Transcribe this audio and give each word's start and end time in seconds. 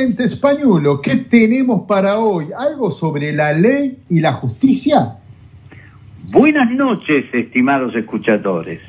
Españulo, 0.00 1.02
¿qué 1.02 1.16
tenemos 1.16 1.86
para 1.86 2.18
hoy? 2.18 2.46
¿Algo 2.56 2.90
sobre 2.90 3.32
la 3.32 3.52
ley 3.52 3.98
y 4.08 4.20
la 4.20 4.32
justicia? 4.32 5.18
Buenas 6.32 6.70
noches, 6.70 7.26
estimados 7.34 7.94
escuchadores. 7.94 8.80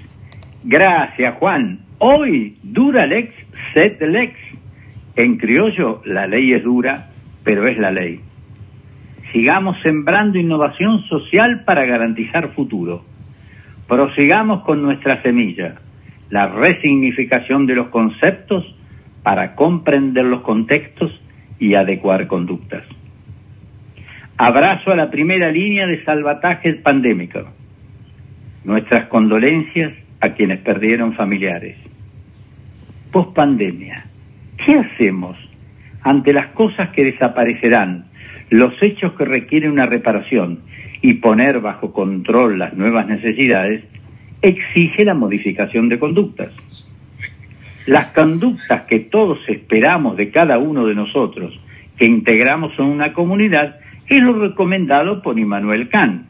Gracias, 0.63 1.35
Juan. 1.35 1.81
Hoy, 1.97 2.55
dura 2.63 3.05
lex, 3.07 3.33
sed 3.73 4.01
lex. 4.01 4.33
En 5.17 5.37
criollo, 5.37 6.01
la 6.05 6.27
ley 6.27 6.53
es 6.53 6.63
dura, 6.63 7.09
pero 7.43 7.67
es 7.67 7.77
la 7.77 7.91
ley. 7.91 8.21
Sigamos 9.33 9.81
sembrando 9.83 10.37
innovación 10.37 11.01
social 11.09 11.65
para 11.65 11.85
garantizar 11.85 12.53
futuro. 12.53 13.01
Prosigamos 13.85 14.63
con 14.63 14.81
nuestra 14.81 15.21
semilla, 15.23 15.75
la 16.29 16.47
resignificación 16.47 17.65
de 17.65 17.75
los 17.75 17.89
conceptos 17.89 18.63
para 19.23 19.55
comprender 19.55 20.25
los 20.25 20.41
contextos 20.41 21.11
y 21.59 21.75
adecuar 21.75 22.27
conductas. 22.27 22.83
Abrazo 24.37 24.91
a 24.91 24.95
la 24.95 25.11
primera 25.11 25.51
línea 25.51 25.85
de 25.85 26.03
salvataje 26.03 26.73
pandémico. 26.73 27.41
Nuestras 28.63 29.07
condolencias 29.07 29.93
a 30.19 30.29
quienes 30.29 30.59
perdieron 30.61 31.13
familiares. 31.13 31.77
Post 33.11 33.35
pandemia, 33.35 34.05
¿qué 34.65 34.75
hacemos 34.75 35.37
ante 36.01 36.33
las 36.33 36.47
cosas 36.47 36.89
que 36.89 37.03
desaparecerán, 37.03 38.05
los 38.49 38.73
hechos 38.81 39.13
que 39.13 39.25
requieren 39.25 39.71
una 39.71 39.85
reparación 39.85 40.61
y 41.01 41.15
poner 41.15 41.59
bajo 41.59 41.93
control 41.93 42.57
las 42.57 42.73
nuevas 42.73 43.07
necesidades? 43.07 43.83
Exige 44.41 45.05
la 45.05 45.13
modificación 45.13 45.89
de 45.89 45.99
conductas 45.99 46.80
las 47.85 48.13
conductas 48.13 48.83
que 48.83 48.99
todos 48.99 49.39
esperamos 49.47 50.17
de 50.17 50.29
cada 50.29 50.57
uno 50.57 50.85
de 50.85 50.95
nosotros, 50.95 51.57
que 51.97 52.05
integramos 52.05 52.77
en 52.77 52.83
una 52.85 53.13
comunidad, 53.13 53.77
es 54.07 54.21
lo 54.21 54.33
recomendado 54.33 55.21
por 55.21 55.39
Immanuel 55.39 55.87
Kant, 55.89 56.25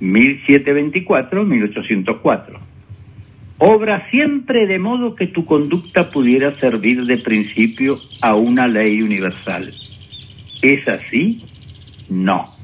1724-1804. 0.00 2.58
Obra 3.58 4.08
siempre 4.10 4.66
de 4.66 4.78
modo 4.80 5.14
que 5.14 5.28
tu 5.28 5.44
conducta 5.44 6.10
pudiera 6.10 6.52
servir 6.56 7.04
de 7.04 7.18
principio 7.18 7.96
a 8.20 8.34
una 8.34 8.66
ley 8.66 9.00
universal. 9.02 9.72
¿Es 10.62 10.88
así? 10.88 11.44
No. 12.08 12.56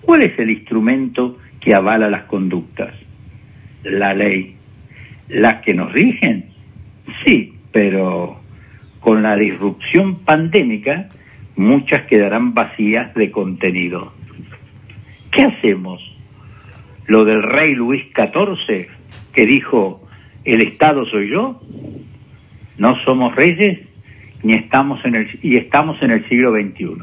¿Cuál 0.00 0.22
es 0.22 0.38
el 0.38 0.48
instrumento 0.50 1.36
que 1.60 1.74
avala 1.74 2.08
las 2.08 2.24
conductas? 2.24 2.94
La 3.82 4.14
ley. 4.14 4.54
¿Las 5.28 5.62
que 5.62 5.74
nos 5.74 5.92
rigen? 5.92 6.49
Sí, 7.24 7.54
pero 7.72 8.40
con 9.00 9.22
la 9.22 9.36
disrupción 9.36 10.20
pandémica 10.24 11.08
muchas 11.56 12.06
quedarán 12.06 12.54
vacías 12.54 13.14
de 13.14 13.30
contenido. 13.30 14.12
¿Qué 15.32 15.42
hacemos? 15.42 16.00
Lo 17.06 17.24
del 17.24 17.42
rey 17.42 17.74
Luis 17.74 18.04
XIV 18.14 18.88
que 19.32 19.46
dijo, 19.46 20.00
el 20.44 20.60
Estado 20.62 21.04
soy 21.06 21.30
yo, 21.30 21.60
no 22.78 22.96
somos 23.04 23.34
reyes 23.34 23.80
ni 24.42 24.54
estamos 24.54 25.04
en 25.04 25.14
el, 25.14 25.28
y 25.42 25.56
estamos 25.56 26.00
en 26.02 26.12
el 26.12 26.28
siglo 26.28 26.52
XXI. 26.52 26.96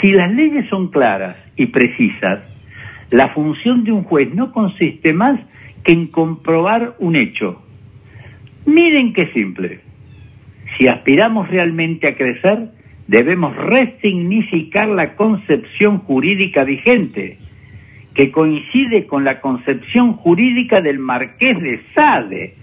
si 0.00 0.10
las 0.10 0.32
leyes 0.32 0.68
son 0.68 0.90
claras 0.90 1.36
y 1.56 1.66
precisas, 1.66 2.40
la 3.10 3.28
función 3.28 3.84
de 3.84 3.92
un 3.92 4.04
juez 4.04 4.34
no 4.34 4.52
consiste 4.52 5.12
más 5.12 5.40
que 5.84 5.92
en 5.92 6.08
comprobar 6.08 6.94
un 6.98 7.16
hecho, 7.16 7.62
Miren 8.66 9.12
qué 9.12 9.28
simple. 9.28 9.78
Si 10.76 10.88
aspiramos 10.88 11.48
realmente 11.48 12.08
a 12.08 12.16
crecer, 12.16 12.70
debemos 13.06 13.54
resignificar 13.56 14.88
la 14.88 15.14
concepción 15.14 15.98
jurídica 15.98 16.64
vigente, 16.64 17.38
que 18.12 18.32
coincide 18.32 19.06
con 19.06 19.24
la 19.24 19.40
concepción 19.40 20.14
jurídica 20.14 20.80
del 20.80 20.98
marqués 20.98 21.60
de 21.60 21.80
Sade, 21.94 22.54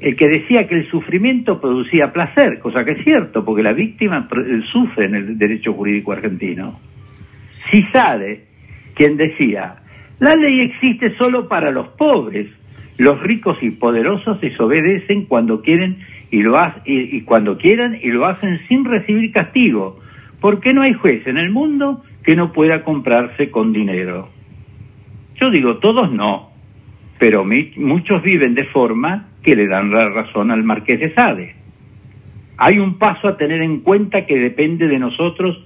el 0.00 0.16
que 0.16 0.28
decía 0.28 0.66
que 0.66 0.76
el 0.76 0.90
sufrimiento 0.90 1.60
producía 1.60 2.12
placer, 2.12 2.58
cosa 2.60 2.84
que 2.84 2.92
es 2.92 3.04
cierto, 3.04 3.44
porque 3.44 3.62
la 3.62 3.72
víctima 3.72 4.26
sufre 4.72 5.06
en 5.06 5.14
el 5.14 5.38
derecho 5.38 5.74
jurídico 5.74 6.12
argentino. 6.12 6.80
Si 7.70 7.82
Sade, 7.92 8.44
quien 8.94 9.16
decía, 9.16 9.76
la 10.20 10.36
ley 10.36 10.60
existe 10.60 11.16
solo 11.16 11.48
para 11.48 11.70
los 11.70 11.88
pobres, 11.88 12.46
los 12.96 13.20
ricos 13.22 13.58
y 13.60 13.70
poderosos 13.70 14.40
desobedecen 14.40 15.26
cuando 15.26 15.60
quieren 15.62 15.98
y 16.30 16.42
lo 16.42 16.56
y, 16.84 17.20
cuando 17.22 17.58
quieran 17.58 17.98
y 18.00 18.08
lo 18.08 18.26
hacen 18.26 18.60
sin 18.68 18.84
recibir 18.84 19.32
castigo, 19.32 19.98
porque 20.40 20.72
no 20.72 20.82
hay 20.82 20.94
juez 20.94 21.26
en 21.26 21.38
el 21.38 21.50
mundo 21.50 22.02
que 22.24 22.36
no 22.36 22.52
pueda 22.52 22.82
comprarse 22.84 23.50
con 23.50 23.72
dinero. 23.72 24.28
Yo 25.40 25.50
digo, 25.50 25.78
todos 25.78 26.12
no, 26.12 26.50
pero 27.18 27.44
muchos 27.76 28.22
viven 28.22 28.54
de 28.54 28.64
forma 28.66 29.28
que 29.42 29.56
le 29.56 29.66
dan 29.66 29.90
la 29.90 30.08
razón 30.08 30.50
al 30.50 30.62
marqués 30.62 31.00
de 31.00 31.12
Sade. 31.14 31.54
Hay 32.56 32.78
un 32.78 32.98
paso 32.98 33.28
a 33.28 33.36
tener 33.36 33.62
en 33.62 33.80
cuenta 33.80 34.26
que 34.26 34.38
depende 34.38 34.86
de 34.86 34.98
nosotros 34.98 35.58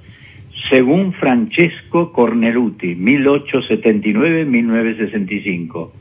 según 0.69 1.15
Francesco 1.15 2.12
Corneluti, 2.12 2.94
1879-1965 2.94 5.93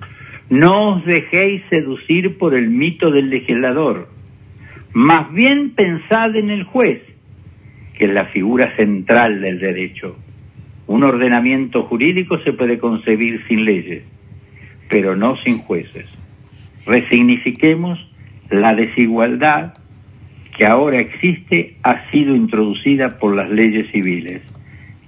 no 0.50 0.96
os 0.96 1.06
dejéis 1.06 1.62
seducir 1.70 2.38
por 2.38 2.56
el 2.56 2.70
mito 2.70 3.12
del 3.12 3.30
legislador, 3.30 4.08
más 4.94 5.32
bien 5.34 5.72
pensad 5.72 6.34
en 6.36 6.50
el 6.50 6.64
juez, 6.64 7.02
que 7.98 8.06
es 8.06 8.12
la 8.12 8.28
figura 8.28 8.74
central 8.78 9.42
del 9.42 9.60
derecho. 9.60 10.16
Un 10.88 11.04
ordenamiento 11.04 11.84
jurídico 11.84 12.40
se 12.40 12.54
puede 12.54 12.80
concebir 12.80 13.46
sin 13.48 13.66
leyes, 13.66 14.04
pero 14.90 15.18
no 15.18 15.36
sin 15.44 15.60
jueces. 15.60 16.06
Resignifiquemos 16.86 18.00
la 18.50 18.74
desigualdad 18.74 19.74
que 20.58 20.66
ahora 20.66 21.02
existe 21.02 21.76
ha 21.84 22.10
sido 22.10 22.36
introducida 22.36 23.20
por 23.20 23.36
las 23.36 23.50
leyes 23.50 23.92
civiles. 23.92 24.42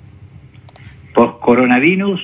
Post-coronavirus, 1.14 2.22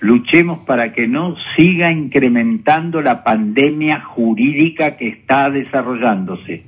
Luchemos 0.00 0.60
para 0.60 0.92
que 0.92 1.08
no 1.08 1.34
siga 1.56 1.90
incrementando 1.90 3.02
la 3.02 3.24
pandemia 3.24 4.00
jurídica 4.00 4.96
que 4.96 5.08
está 5.08 5.50
desarrollándose. 5.50 6.62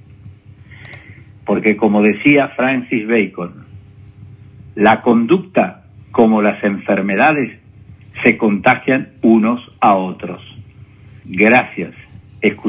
Porque 1.44 1.76
como 1.76 2.02
decía 2.02 2.48
Francis 2.56 3.06
Bacon, 3.06 3.66
la 4.74 5.00
conducta 5.02 5.84
como 6.10 6.42
las 6.42 6.64
enfermedades 6.64 7.56
se 8.24 8.36
contagian 8.36 9.10
unos 9.22 9.60
a 9.80 9.94
otros. 9.94 10.42
Gracias. 11.24 11.94